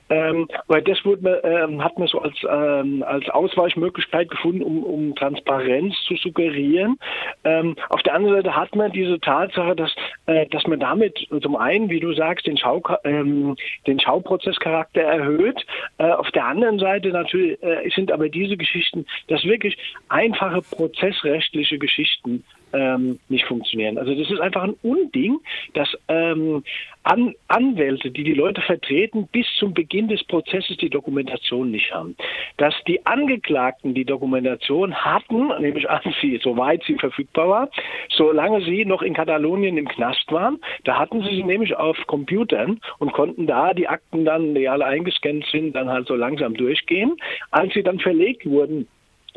Ähm, 0.09 0.47
weil 0.67 0.81
das 0.81 1.03
wurde 1.05 1.23
man, 1.23 1.37
ähm, 1.43 1.83
hat 1.83 1.97
man 1.97 2.07
so 2.07 2.19
als, 2.19 2.35
ähm, 2.49 3.03
als 3.03 3.29
Ausweichmöglichkeit 3.29 4.29
gefunden, 4.29 4.63
um, 4.63 4.83
um 4.83 5.15
Transparenz 5.15 5.95
zu 6.07 6.15
suggerieren. 6.15 6.97
Ähm, 7.43 7.75
auf 7.89 8.01
der 8.03 8.15
anderen 8.15 8.37
Seite 8.37 8.55
hat 8.55 8.75
man 8.75 8.91
diese 8.91 9.19
Tatsache, 9.19 9.75
dass, 9.75 9.93
äh, 10.25 10.45
dass 10.47 10.65
man 10.67 10.79
damit 10.79 11.27
zum 11.41 11.55
einen, 11.55 11.89
wie 11.89 11.99
du 11.99 12.13
sagst, 12.13 12.47
den, 12.47 12.57
Schau, 12.57 12.81
ähm, 13.03 13.55
den 13.87 13.99
Schauprozesscharakter 13.99 15.01
erhöht. 15.01 15.65
Äh, 15.97 16.11
auf 16.11 16.29
der 16.31 16.45
anderen 16.45 16.79
Seite 16.79 17.09
natürlich 17.09 17.61
äh, 17.63 17.89
sind 17.93 18.11
aber 18.11 18.29
diese 18.29 18.57
Geschichten, 18.57 19.05
das 19.27 19.43
wirklich 19.43 19.77
einfache 20.09 20.61
prozessrechtliche 20.61 21.77
Geschichten 21.77 22.43
ähm, 22.73 23.19
nicht 23.29 23.45
funktionieren. 23.45 23.97
Also 23.97 24.15
das 24.15 24.29
ist 24.29 24.39
einfach 24.39 24.63
ein 24.63 24.75
Unding, 24.81 25.39
dass 25.73 25.89
ähm, 26.07 26.63
An 27.03 27.33
Anwälte, 27.47 28.11
die 28.11 28.23
die 28.23 28.33
Leute 28.33 28.61
vertreten, 28.61 29.27
bis 29.31 29.47
zum 29.57 29.73
Beginn 29.73 30.07
des 30.07 30.23
Prozesses 30.23 30.77
die 30.77 30.89
Dokumentation 30.89 31.71
nicht 31.71 31.93
haben. 31.93 32.15
Dass 32.57 32.73
die 32.87 33.05
Angeklagten 33.05 33.93
die 33.93 34.05
Dokumentation 34.05 34.93
hatten, 34.93 35.47
nämlich 35.59 35.89
an 35.89 36.01
sie, 36.21 36.39
soweit 36.41 36.83
sie 36.83 36.95
verfügbar 36.95 37.49
war, 37.49 37.69
solange 38.09 38.61
sie 38.63 38.85
noch 38.85 39.01
in 39.01 39.13
Katalonien 39.13 39.77
im 39.77 39.87
Knast 39.87 40.31
waren, 40.31 40.59
da 40.83 40.99
hatten 40.99 41.21
sie 41.23 41.35
sie 41.35 41.43
nämlich 41.43 41.75
auf 41.75 41.97
Computern 42.07 42.79
und 42.99 43.13
konnten 43.13 43.47
da 43.47 43.73
die 43.73 43.87
Akten 43.87 44.25
dann, 44.25 44.55
die 44.55 44.69
alle 44.69 44.85
eingescannt 44.85 45.45
sind, 45.51 45.75
dann 45.75 45.89
halt 45.89 46.07
so 46.07 46.15
langsam 46.15 46.53
durchgehen. 46.53 47.17
Als 47.51 47.73
sie 47.73 47.83
dann 47.83 47.99
verlegt 47.99 48.45
wurden 48.45 48.87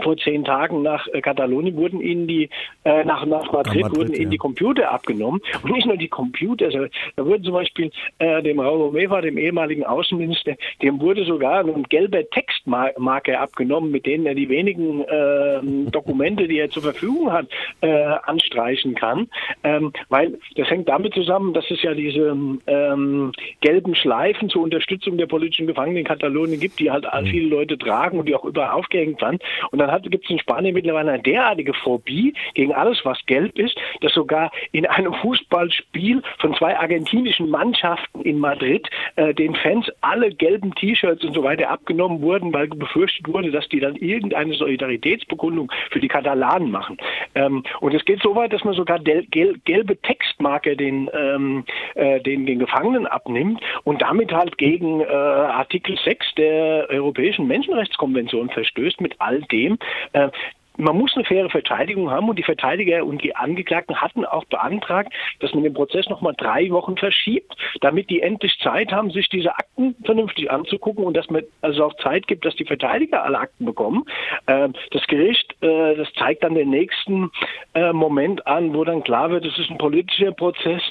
vor 0.02 0.16
zehn 0.16 0.44
Tagen 0.44 0.82
nach 0.82 1.06
äh, 1.08 1.20
Katalonien 1.20 1.76
wurden 1.76 2.00
ihnen 2.00 2.26
die, 2.26 2.50
äh, 2.84 3.04
nach, 3.04 3.24
nach 3.26 3.52
Madrid, 3.52 3.82
Madrid 3.82 3.96
wurden 3.96 4.14
ihnen 4.14 4.30
die 4.30 4.38
Computer 4.38 4.90
abgenommen. 4.90 5.40
Und 5.62 5.72
nicht 5.72 5.86
nur 5.86 5.96
die 5.96 6.08
Computer, 6.08 6.66
also, 6.66 6.86
da 7.16 7.24
wurden 7.24 7.44
zum 7.44 7.54
Beispiel 7.54 7.90
äh, 8.18 8.42
dem 8.42 8.60
Raul 8.60 8.82
Romeva, 8.82 9.20
dem 9.20 9.38
ehemaligen 9.38 9.84
Außenminister, 9.84 10.54
dem 10.82 11.00
wurde 11.00 11.24
sogar 11.24 11.64
ein 11.64 11.84
gelber 11.84 12.28
Textmarker 12.30 13.40
abgenommen, 13.40 13.90
mit 13.90 14.06
denen 14.06 14.26
er 14.26 14.34
die 14.34 14.48
wenigen 14.48 15.02
äh, 15.02 15.60
Dokumente, 15.90 16.48
die 16.48 16.58
er 16.58 16.70
zur 16.70 16.82
Verfügung 16.82 17.32
hat, 17.32 17.46
äh, 17.80 17.88
anstreichen 18.24 18.94
kann. 18.94 19.28
Ähm, 19.62 19.92
weil 20.08 20.38
das 20.56 20.68
hängt 20.70 20.88
damit 20.88 21.14
zusammen, 21.14 21.54
dass 21.54 21.70
es 21.70 21.82
ja 21.82 21.94
diese 21.94 22.36
ähm, 22.66 23.32
gelben 23.60 23.94
Schleifen 23.94 24.48
zur 24.48 24.62
Unterstützung 24.62 25.16
der 25.18 25.26
politischen 25.26 25.66
Gefangenen 25.66 25.98
in 25.98 26.04
Katalonien 26.04 26.60
gibt, 26.60 26.78
die 26.78 26.90
halt 26.90 27.04
mhm. 27.04 27.26
viele 27.26 27.48
Leute 27.48 27.78
tragen 27.78 28.18
und 28.18 28.28
die 28.28 28.34
auch 28.34 28.44
überall 28.44 28.70
aufgehängt 28.70 29.20
waren. 29.22 29.38
Und 29.70 29.84
dann 29.87 30.11
gibt 30.11 30.25
es 30.25 30.31
in 30.31 30.38
Spanien 30.38 30.75
mittlerweile 30.75 31.12
eine 31.12 31.23
derartige 31.23 31.75
Phobie 31.75 32.35
gegen 32.55 32.73
alles, 32.73 33.05
was 33.05 33.19
gelb 33.26 33.59
ist, 33.59 33.76
dass 34.00 34.12
sogar 34.12 34.50
in 34.73 34.87
einem 34.87 35.14
Fußballspiel 35.14 36.23
von 36.38 36.55
zwei 36.55 36.76
argentinischen 36.79 37.49
Mannschaften 37.50 38.23
in 38.23 38.38
Madrid 38.38 38.88
äh, 39.17 39.35
den 39.35 39.55
Fans 39.55 39.91
alle 40.00 40.31
gelben 40.31 40.75
T-Shirts 40.75 41.25
und 41.25 41.35
so 41.35 41.43
weiter 41.43 41.71
abgenommen 41.71 42.21
wurden, 42.21 42.53
weil 42.53 42.69
befürchtet 42.69 43.29
wurde, 43.29 43.50
dass 43.50 43.69
die 43.69 43.81
dann 43.81 43.97
irgendeine 43.97 44.55
Solidaritätsbekundung 44.55 45.71
für 45.91 46.00
die 46.00 46.09
Katalanen 46.09 46.71
machen. 46.71 46.99
Ähm, 47.35 47.62
und 47.81 47.95
es 47.95 48.05
geht 48.05 48.23
so 48.23 48.35
weit, 48.35 48.53
dass 48.53 48.64
man 48.64 48.75
sogar 48.75 48.99
gel 48.99 49.26
gelbe 49.64 49.97
Textmarke 50.03 50.76
den, 50.76 51.11
ähm, 51.12 51.64
äh, 51.95 52.21
den, 52.21 52.47
den 52.47 52.59
Gefangenen 52.59 53.07
abnimmt 53.07 53.61
und 53.85 54.03
damit 54.03 54.33
halt 54.33 54.59
gegen 54.59 55.00
äh, 55.00 55.07
Artikel 55.07 55.97
6 56.03 56.35
der 56.37 56.88
Europäischen 56.91 57.47
Menschenrechtskonvention 57.47 58.50
verstößt 58.50 59.00
mit 59.00 59.14
all 59.19 59.43
dem, 59.43 59.74
äh, 60.12 60.31
man 60.76 60.97
muss 60.97 61.14
eine 61.14 61.25
faire 61.25 61.50
Verteidigung 61.50 62.11
haben 62.11 62.28
und 62.28 62.38
die 62.38 62.43
Verteidiger 62.43 63.04
und 63.04 63.23
die 63.23 63.37
Angeklagten 63.37 64.00
hatten 64.00 64.25
auch 64.25 64.45
beantragt, 64.47 65.12
dass 65.40 65.54
man 65.54 65.62
den 65.62 65.75
Prozess 65.75 66.09
nochmal 66.09 66.35
drei 66.37 66.71
Wochen 66.71 66.97
verschiebt, 66.97 67.54
damit 67.81 68.11
die 68.11 68.21
endlich 68.21 68.59
Zeit 68.61 68.90
haben, 68.93 69.11
sich 69.11 69.28
diese 69.28 69.57
Akten 69.57 69.95
vernünftig 70.04 70.50
anzugucken 70.50 71.04
und 71.04 71.16
dass 71.16 71.31
man 71.31 71.43
also 71.61 71.85
auch 71.85 71.95
Zeit 71.99 72.26
gibt, 72.26 72.45
dass 72.45 72.57
die 72.57 72.64
Verteidiger 72.64 73.23
alle 73.23 73.38
Akten 73.38 73.64
bekommen. 73.64 74.04
Ähm, 74.47 74.75
das 74.90 75.07
Gericht, 75.07 75.54
äh, 75.62 75.95
das 75.97 76.12
zeigt 76.14 76.43
dann 76.43 76.54
den 76.54 76.71
nächsten 76.71 77.31
äh, 77.75 77.93
Moment 77.93 78.47
an, 78.47 78.75
wo 78.75 78.85
dann 78.85 79.04
klar 79.04 79.31
wird, 79.31 79.47
es 79.47 79.59
ist 79.59 79.71
ein 79.71 79.78
politischer 79.78 80.33
Prozess. 80.33 80.83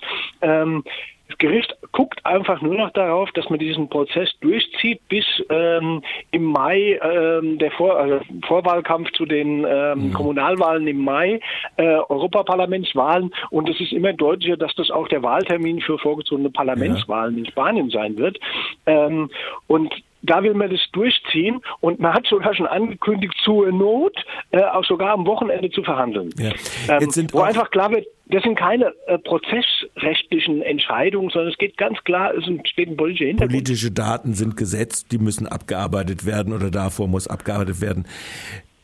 Das 1.33 1.39
Gericht 1.39 1.75
guckt 1.91 2.23
einfach 2.25 2.61
nur 2.61 2.75
noch 2.75 2.91
darauf, 2.91 3.31
dass 3.31 3.49
man 3.49 3.57
diesen 3.57 3.89
Prozess 3.89 4.29
durchzieht 4.41 5.01
bis 5.09 5.25
ähm, 5.49 6.03
im 6.29 6.43
Mai 6.43 6.99
ähm, 7.01 7.57
der 7.57 7.71
Vor 7.71 7.97
also 7.97 8.19
Vorwahlkampf 8.47 9.11
zu 9.13 9.25
den 9.25 9.65
ähm, 9.67 10.09
mhm. 10.09 10.13
Kommunalwahlen 10.13 10.87
im 10.87 11.03
Mai, 11.03 11.39
äh, 11.77 11.83
Europaparlamentswahlen 11.83 13.33
und 13.49 13.67
es 13.67 13.79
ist 13.81 13.93
immer 13.93 14.13
deutlicher, 14.13 14.57
dass 14.57 14.75
das 14.75 14.91
auch 14.91 15.07
der 15.07 15.23
Wahltermin 15.23 15.81
für 15.81 15.97
vorgezogene 15.97 16.51
Parlamentswahlen 16.51 17.35
ja. 17.35 17.39
in 17.39 17.45
Spanien 17.49 17.89
sein 17.89 18.17
wird. 18.17 18.39
Ähm, 18.85 19.31
und 19.65 19.91
da 20.21 20.41
will 20.41 20.53
man 20.53 20.69
das 20.69 20.79
durchziehen 20.93 21.61
und 21.81 21.99
man 21.99 22.13
hat 22.13 22.25
sogar 22.27 22.55
schon 22.55 22.67
angekündigt, 22.67 23.33
zur 23.43 23.71
Not 23.71 24.15
äh, 24.51 24.63
auch 24.63 24.85
sogar 24.85 25.11
am 25.11 25.25
Wochenende 25.25 25.69
zu 25.69 25.83
verhandeln. 25.83 26.29
Ja. 26.37 26.51
Ähm, 26.89 27.27
wo 27.31 27.41
einfach 27.41 27.69
klar 27.71 27.91
wird, 27.91 28.05
das 28.33 28.41
sind 28.43 28.57
keine 28.57 28.93
äh, 29.05 29.19
prozessrechtlichen 29.19 30.63
Entscheidungen, 30.63 31.29
sondern 31.29 31.51
es 31.51 31.57
geht 31.57 31.77
ganz 31.77 32.03
klar, 32.03 32.33
es 32.33 32.45
steht 32.67 32.89
ein 32.89 32.97
politischer 32.97 33.25
Hintergrund. 33.25 33.51
Politische 33.51 33.91
Daten 33.91 34.33
sind 34.33 34.57
gesetzt, 34.57 35.11
die 35.11 35.19
müssen 35.19 35.47
abgearbeitet 35.47 36.25
werden 36.25 36.51
oder 36.51 36.71
davor 36.71 37.07
muss 37.07 37.27
abgearbeitet 37.27 37.79
werden. 37.79 38.07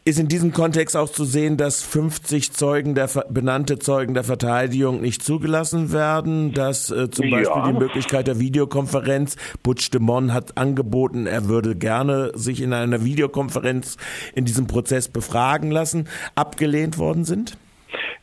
Ist 0.06 0.20
in 0.20 0.27
diesem 0.27 0.53
Kontext 0.53 0.96
auch 0.96 1.10
zu 1.10 1.24
sehen, 1.24 1.58
dass 1.58 1.84
50 1.84 2.51
Zeugen 2.53 2.94
der 2.94 3.10
benannte 3.29 3.79
Zeugen 3.79 4.13
der 4.13 4.24
Verteidigung 4.24 5.01
nicht 5.01 5.24
zugelassen 5.24 5.91
werden, 5.91 6.53
dass 6.53 6.91
äh, 6.91 7.10
zum 7.10 7.25
ja. 7.25 7.38
Beispiel 7.38 7.74
die 7.74 7.79
Möglichkeit 7.79 8.27
der 8.27 8.39
Videokonferenz, 8.39 9.36
Butch 9.63 9.89
de 9.89 10.00
Mon 10.00 10.32
hat 10.32 10.58
angeboten, 10.58 11.25
er 11.25 11.48
würde 11.48 11.75
gerne 11.75 12.32
sich 12.36 12.62
in 12.62 12.74
einer 12.74 13.03
Videokonferenz 13.03 13.98
in 14.36 14.46
diesem 14.46 14.68
Prozess 14.68 15.08
befragen 15.10 15.72
lassen, 15.72 16.08
abgelehnt 16.36 17.00
worden 17.00 17.25
sind? 17.25 17.58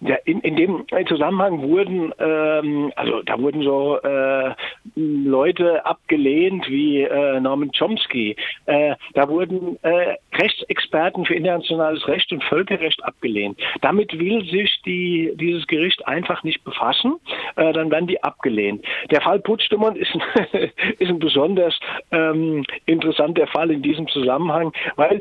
Ja, 0.01 0.17
in, 0.27 0.41
in 0.41 0.57
dem 0.57 0.85
Zusammenhang 1.09 1.63
wurden, 1.63 2.13
ähm, 2.19 2.93
also 2.97 3.23
da 3.23 3.39
wurden 3.39 3.63
so 3.63 3.99
äh, 4.03 4.55
Leute 4.95 5.87
abgelehnt 5.87 6.69
wie 6.69 7.03
äh, 7.03 7.41
Norman 7.41 7.71
Chomsky. 7.73 8.37
Äh, 8.67 8.95
da 9.15 9.29
wurden 9.29 9.79
äh, 9.83 10.17
Rechtsexperten 10.35 11.25
für 11.25 11.35
internationales 11.35 12.07
Recht 12.09 12.31
und 12.31 12.45
Völkerrecht 12.45 13.03
abgelehnt. 13.05 13.59
Damit 13.81 14.19
will 14.19 14.45
sich 14.45 14.71
die, 14.85 15.33
dieses 15.37 15.67
Gericht 15.67 16.07
einfach 16.07 16.43
nicht 16.45 16.63
befassen. 16.63 17.17
Äh, 17.57 17.73
dann 17.73 17.91
werden 17.91 18.07
die 18.07 18.23
abgelehnt. 18.23 18.85
Der 19.11 19.23
Fall 19.23 19.41
Puigdemont 19.41 19.97
ist, 19.97 20.15
ist 20.99 21.09
ein 21.09 21.19
besonders 21.19 21.79
ähm, 22.13 22.65
interessanter 22.85 23.47
Fall 23.47 23.71
in 23.71 23.81
diesem 23.81 24.09
Zusammenhang, 24.09 24.73
weil 24.97 25.21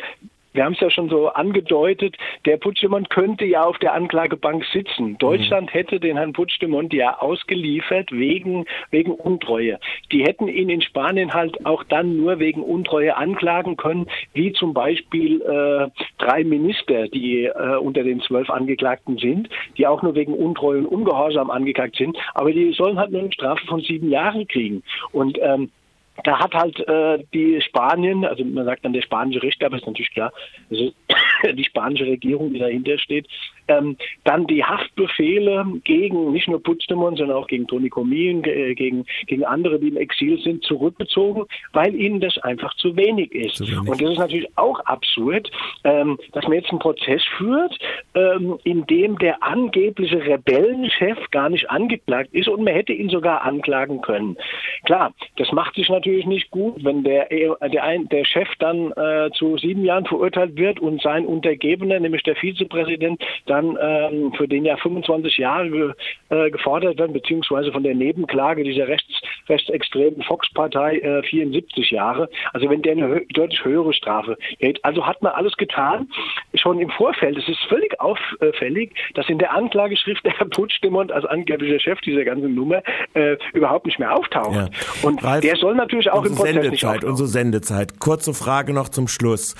wir 0.56 0.64
haben 0.64 0.74
es 0.74 0.80
ja 0.80 0.90
schon 0.90 1.10
so 1.10 1.28
angedeutet, 1.30 2.16
der 2.46 2.58
Puigdemont 2.58 3.10
könnte 3.10 3.46
ja 3.46 3.64
auf 3.64 3.78
der 3.80 3.94
Anklagebank 3.94 4.66
sitzen. 4.72 5.18
Deutschland 5.18 5.68
mhm. 5.68 5.74
hätte 5.74 6.00
den 6.00 6.18
Herrn 6.18 6.34
Puigdemont 6.34 6.94
ja 6.94 7.18
ausgeliefert 7.20 8.12
wegen, 8.12 8.66
wegen 8.92 9.12
Untreue. 9.12 9.80
Die 10.12 10.24
hätten 10.24 10.48
ihn 10.48 10.70
in 10.70 10.82
Spanien 10.82 11.34
halt 11.34 11.66
auch 11.66 11.84
dann 11.84 12.18
nur 12.18 12.40
wegen 12.40 12.64
Untreue 12.64 13.16
anklagen 13.16 13.78
können, 13.78 14.08
wie 14.34 14.54
zum 14.54 14.74
Beispiel 14.74 15.42
äh, 15.42 15.90
drei 16.18 16.44
Minister, 16.44 17.08
die 17.08 17.46
äh, 17.46 17.76
unter 17.78 18.04
den 18.04 18.22
zwölf 18.22 18.50
Angeklagten 18.50 19.18
sind, 19.18 19.50
die 19.78 19.88
auch 19.88 20.02
nur 20.02 20.16
wegen 20.16 20.34
Untreue 20.34 20.80
und 20.80 20.86
Ungehorsam 20.86 21.50
angeklagt 21.50 21.98
sind, 21.98 22.18
aber 22.34 22.52
die 22.52 22.72
sollen 22.74 22.98
halt 22.98 23.12
nur 23.12 23.22
eine 23.22 23.32
Strafe 23.34 23.66
von 23.68 23.82
sieben 23.82 24.10
Jahren 24.10 24.48
kriegen. 24.48 24.84
Und 25.12 25.38
ähm, 25.42 25.72
da 26.24 26.40
hat 26.40 26.54
halt 26.54 26.80
äh, 26.88 27.24
die 27.34 27.62
Spanien, 27.62 28.26
also 28.26 28.44
man 28.44 28.66
sagt 28.66 28.86
dann 28.86 28.94
der 28.94 29.02
spanische 29.02 29.44
Richter, 29.44 29.68
aber 29.68 29.78
ist 29.78 29.86
natürlich 29.86 30.14
klar, 30.14 30.32
also 30.70 30.94
die 31.54 31.64
spanische 31.64 32.06
Regierung, 32.06 32.54
die 32.54 32.60
dahinter 32.60 32.98
steht, 32.98 33.28
ähm, 33.68 33.98
dann 34.24 34.48
die 34.48 34.64
Haftbefehle 34.64 35.66
gegen 35.84 36.32
nicht 36.32 36.48
nur 36.48 36.62
Puigdemont, 36.62 37.18
sondern 37.18 37.38
auch 37.38 37.48
gegen 37.48 37.68
Toni 37.68 37.90
Comín, 37.90 38.42
gegen, 38.42 39.06
gegen 39.28 39.44
andere, 39.44 39.80
die 39.80 39.90
im 39.90 39.98
Exil 39.98 40.40
sind, 40.40 40.64
zurückgezogen, 40.64 41.46
weil 41.74 41.96
ihnen 41.96 42.20
das 42.20 42.38
einfach 42.40 42.74
zu 42.76 42.96
wenig 42.96 43.32
ist. 43.34 43.56
Zu 43.56 43.68
wenig. 43.68 43.90
Und 43.90 44.02
das 44.02 44.12
ist 44.12 44.20
natürlich 44.20 44.58
auch 44.58 44.80
absurd, 44.82 45.50
ähm, 45.84 46.18
dass 46.34 46.44
man 46.46 46.54
jetzt 46.54 46.70
einen 46.70 46.80
Prozess 46.80 47.24
führt, 47.38 47.78
ähm, 48.14 48.58
in 48.64 48.86
dem 48.88 49.18
der 49.20 49.42
angebliche 49.44 50.24
Rebellenchef 50.26 51.18
gar 51.32 51.50
nicht 51.50 51.70
angeklagt 51.70 52.30
ist 52.34 52.48
und 52.48 52.64
man 52.64 52.74
hätte 52.74 52.94
ihn 52.94 53.10
sogar 53.10 53.44
anklagen 53.44 54.02
können. 54.02 54.38
Klar, 54.86 55.14
das 55.38 55.52
macht 55.52 55.76
sich 55.76 55.90
natürlich 55.90 56.26
nicht 56.26 56.52
gut, 56.52 56.84
wenn 56.84 57.04
der, 57.04 57.28
der, 57.30 57.84
ein, 57.84 58.08
der 58.10 58.26
Chef 58.26 58.50
dann 58.60 58.92
äh, 58.92 59.30
zu 59.34 59.58
sieben 59.58 59.84
Jahren 59.84 60.06
verurteilt 60.06 60.58
wird 60.58 60.80
und 60.80 61.02
sein 61.02 61.26
Untergebener, 61.26 62.00
nämlich 62.00 62.24
der 62.24 62.36
Vizepräsident, 62.36 63.22
dann 63.46 63.55
ähm, 63.62 64.34
für 64.34 64.48
den 64.48 64.66
ja 64.66 64.78
25 64.78 65.38
Jahre 65.38 65.70
ge, 65.70 65.94
äh, 66.30 66.50
gefordert 66.52 66.98
werden, 66.98 67.14
beziehungsweise 67.14 67.72
von 67.72 67.84
der 67.84 67.96
Nebenklage 67.96 68.64
dieser 68.64 68.88
rechts, 68.88 69.22
rechtsextremen 69.48 70.24
Fox-Partei 70.24 71.00
äh, 71.00 71.24
74 71.24 71.92
Jahre. 71.92 72.30
Also 72.54 72.70
wenn 72.70 72.82
der 72.82 72.94
eine 72.94 73.22
deutlich 73.34 73.64
höhere 73.64 73.94
Strafe 73.94 74.38
hält. 74.60 74.84
Also 74.84 75.06
hat 75.06 75.22
man 75.22 75.34
alles 75.34 75.56
getan, 75.58 76.10
schon 76.54 76.80
im 76.80 76.90
Vorfeld. 76.90 77.38
Es 77.38 77.48
ist 77.48 77.60
völlig 77.70 78.00
auffällig, 78.00 78.94
dass 79.14 79.28
in 79.30 79.38
der 79.38 79.54
Anklageschrift 79.54 80.24
der 80.26 80.38
Herr 80.38 80.48
Putschdemont 80.48 81.12
als 81.12 81.26
angeblicher 81.26 81.80
Chef 81.80 82.00
dieser 82.02 82.24
ganzen 82.24 82.56
Nummer 82.56 82.82
äh, 83.14 83.38
überhaupt 83.54 83.86
nicht 83.86 84.00
mehr 84.00 84.16
auftaucht. 84.16 84.56
Ja. 84.56 84.70
Und 85.04 85.24
Ralf, 85.24 85.42
der 85.42 85.56
soll 85.56 85.76
natürlich 85.76 86.12
auch 86.12 86.26
im 86.26 86.36
Prozess 86.36 86.54
Sendezeit, 86.54 86.72
nicht 86.72 86.86
auftauchen. 86.86 87.10
Unsere 87.10 87.28
Sendezeit. 87.28 88.00
Kurze 88.00 88.34
Frage 88.34 88.74
noch 88.74 88.90
zum 88.90 89.08
Schluss. 89.08 89.56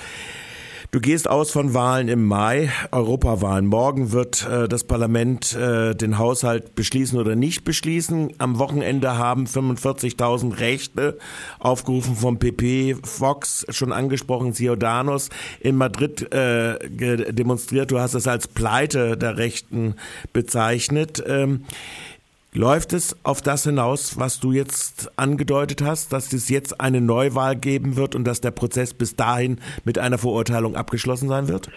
Du 0.92 1.00
gehst 1.00 1.28
aus 1.28 1.50
von 1.50 1.74
Wahlen 1.74 2.08
im 2.08 2.24
Mai, 2.24 2.70
Europawahlen. 2.92 3.66
Morgen 3.66 4.12
wird 4.12 4.46
äh, 4.48 4.68
das 4.68 4.84
Parlament 4.84 5.54
äh, 5.54 5.94
den 5.94 6.16
Haushalt 6.16 6.74
beschließen 6.76 7.18
oder 7.18 7.34
nicht 7.34 7.64
beschließen. 7.64 8.34
Am 8.38 8.58
Wochenende 8.58 9.18
haben 9.18 9.46
45.000 9.46 10.60
Rechte, 10.60 11.18
aufgerufen 11.58 12.14
vom 12.14 12.38
PP, 12.38 12.96
Fox, 13.02 13.66
schon 13.70 13.92
angesprochen, 13.92 14.54
Ciudadanos, 14.54 15.28
in 15.60 15.76
Madrid 15.76 16.32
äh, 16.32 16.78
demonstriert. 17.32 17.90
Du 17.90 17.98
hast 17.98 18.14
es 18.14 18.28
als 18.28 18.46
Pleite 18.46 19.16
der 19.16 19.36
Rechten 19.38 19.96
bezeichnet. 20.32 21.22
Ähm, 21.26 21.64
Läuft 22.56 22.94
es 22.94 23.14
auf 23.22 23.42
das 23.42 23.64
hinaus, 23.64 24.18
was 24.18 24.40
du 24.40 24.50
jetzt 24.50 25.10
angedeutet 25.18 25.82
hast, 25.82 26.14
dass 26.14 26.32
es 26.32 26.48
jetzt 26.48 26.80
eine 26.80 27.02
Neuwahl 27.02 27.54
geben 27.54 27.96
wird 27.96 28.14
und 28.14 28.24
dass 28.24 28.40
der 28.40 28.50
Prozess 28.50 28.94
bis 28.94 29.14
dahin 29.14 29.60
mit 29.84 29.98
einer 29.98 30.16
Verurteilung 30.16 30.74
abgeschlossen 30.74 31.28
sein 31.28 31.48
wird? 31.48 31.68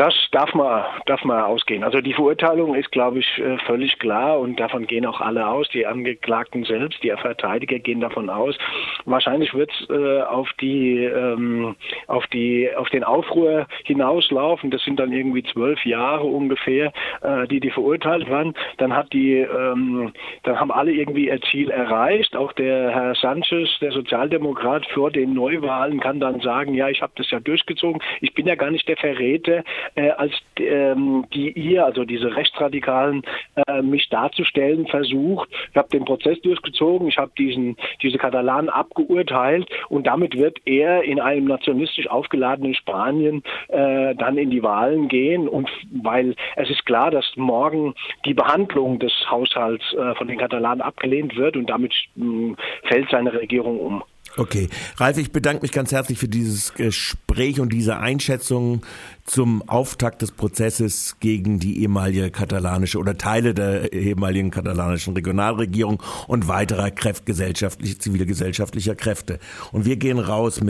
Das 0.00 0.14
darf 0.32 0.54
man, 0.54 0.82
darf 1.04 1.22
man 1.24 1.42
ausgehen. 1.42 1.84
Also 1.84 2.00
die 2.00 2.14
Verurteilung 2.14 2.74
ist, 2.74 2.90
glaube 2.90 3.18
ich, 3.18 3.36
äh, 3.36 3.58
völlig 3.66 3.98
klar 3.98 4.40
und 4.40 4.58
davon 4.58 4.86
gehen 4.86 5.04
auch 5.04 5.20
alle 5.20 5.46
aus. 5.46 5.68
Die 5.74 5.84
Angeklagten 5.84 6.64
selbst, 6.64 7.02
die 7.02 7.10
Verteidiger 7.10 7.78
gehen 7.78 8.00
davon 8.00 8.30
aus. 8.30 8.56
Wahrscheinlich 9.04 9.52
wird 9.52 9.70
es 9.70 9.90
äh, 9.90 10.22
auf 10.22 10.48
die, 10.58 11.04
ähm, 11.04 11.76
auf 12.06 12.26
die, 12.28 12.74
auf 12.74 12.88
den 12.88 13.04
Aufruhr 13.04 13.66
hinauslaufen. 13.84 14.70
Das 14.70 14.82
sind 14.84 14.98
dann 14.98 15.12
irgendwie 15.12 15.42
zwölf 15.42 15.84
Jahre 15.84 16.24
ungefähr, 16.24 16.94
äh, 17.20 17.46
die 17.48 17.60
die 17.60 17.70
verurteilt 17.70 18.30
waren. 18.30 18.54
Dann 18.78 18.96
hat 18.96 19.12
die, 19.12 19.34
ähm, 19.34 20.14
dann 20.44 20.58
haben 20.58 20.72
alle 20.72 20.92
irgendwie 20.92 21.26
ihr 21.28 21.42
Ziel 21.42 21.68
erreicht. 21.68 22.34
Auch 22.36 22.54
der 22.54 22.90
Herr 22.90 23.14
Sanchez, 23.16 23.68
der 23.82 23.92
Sozialdemokrat, 23.92 24.86
vor 24.94 25.10
den 25.10 25.34
Neuwahlen 25.34 26.00
kann 26.00 26.20
dann 26.20 26.40
sagen, 26.40 26.72
ja, 26.72 26.88
ich 26.88 27.02
habe 27.02 27.12
das 27.16 27.30
ja 27.30 27.38
durchgezogen. 27.38 28.00
Ich 28.22 28.32
bin 28.32 28.46
ja 28.46 28.54
gar 28.54 28.70
nicht 28.70 28.88
der 28.88 28.96
Verräter 28.96 29.62
äh, 29.94 30.10
als 30.10 30.32
ähm, 30.58 31.26
die 31.32 31.50
ihr, 31.52 31.84
also 31.84 32.04
diese 32.04 32.34
Rechtsradikalen, 32.34 33.22
äh, 33.66 33.82
mich 33.82 34.08
darzustellen 34.08 34.86
versucht. 34.86 35.48
Ich 35.70 35.76
habe 35.76 35.88
den 35.88 36.04
Prozess 36.04 36.40
durchgezogen, 36.42 37.08
ich 37.08 37.18
habe 37.18 37.32
diesen 37.36 37.76
diese 38.02 38.18
Katalanen 38.18 38.68
abgeurteilt 38.68 39.68
und 39.88 40.06
damit 40.06 40.36
wird 40.36 40.58
er 40.64 41.02
in 41.02 41.20
einem 41.20 41.46
nationalistisch 41.46 42.08
aufgeladenen 42.08 42.74
Spanien 42.74 43.42
äh, 43.68 44.14
dann 44.14 44.38
in 44.38 44.50
die 44.50 44.62
Wahlen 44.62 45.08
gehen 45.08 45.48
und 45.48 45.68
weil 46.02 46.34
es 46.56 46.70
ist 46.70 46.84
klar, 46.86 47.10
dass 47.10 47.24
morgen 47.36 47.94
die 48.24 48.34
Behandlung 48.34 48.98
des 48.98 49.12
Haushalts 49.30 49.92
äh, 49.94 50.14
von 50.14 50.28
den 50.28 50.38
Katalanen 50.38 50.80
abgelehnt 50.80 51.36
wird 51.36 51.56
und 51.56 51.68
damit 51.68 51.94
mh, 52.14 52.56
fällt 52.84 53.10
seine 53.10 53.32
Regierung 53.32 53.78
um. 53.78 54.02
Okay. 54.36 54.68
Ralf, 54.96 55.18
ich 55.18 55.32
bedanke 55.32 55.62
mich 55.62 55.72
ganz 55.72 55.92
herzlich 55.92 56.18
für 56.18 56.28
dieses 56.28 56.74
Gespräch 56.74 57.60
und 57.60 57.72
diese 57.72 57.98
Einschätzung 57.98 58.82
zum 59.24 59.68
Auftakt 59.68 60.22
des 60.22 60.32
Prozesses 60.32 61.16
gegen 61.20 61.60
die 61.60 61.82
ehemalige 61.82 62.30
katalanische 62.30 62.98
oder 62.98 63.16
Teile 63.16 63.54
der 63.54 63.92
ehemaligen 63.92 64.50
katalanischen 64.50 65.14
Regionalregierung 65.14 66.02
und 66.26 66.48
weiterer 66.48 66.90
Kräft 66.90 67.26
zivilgesellschaftlicher 67.26 68.96
Kräfte. 68.96 69.38
Und 69.70 69.84
wir 69.84 69.96
gehen 69.96 70.18
raus 70.18 70.54
mit 70.54 70.58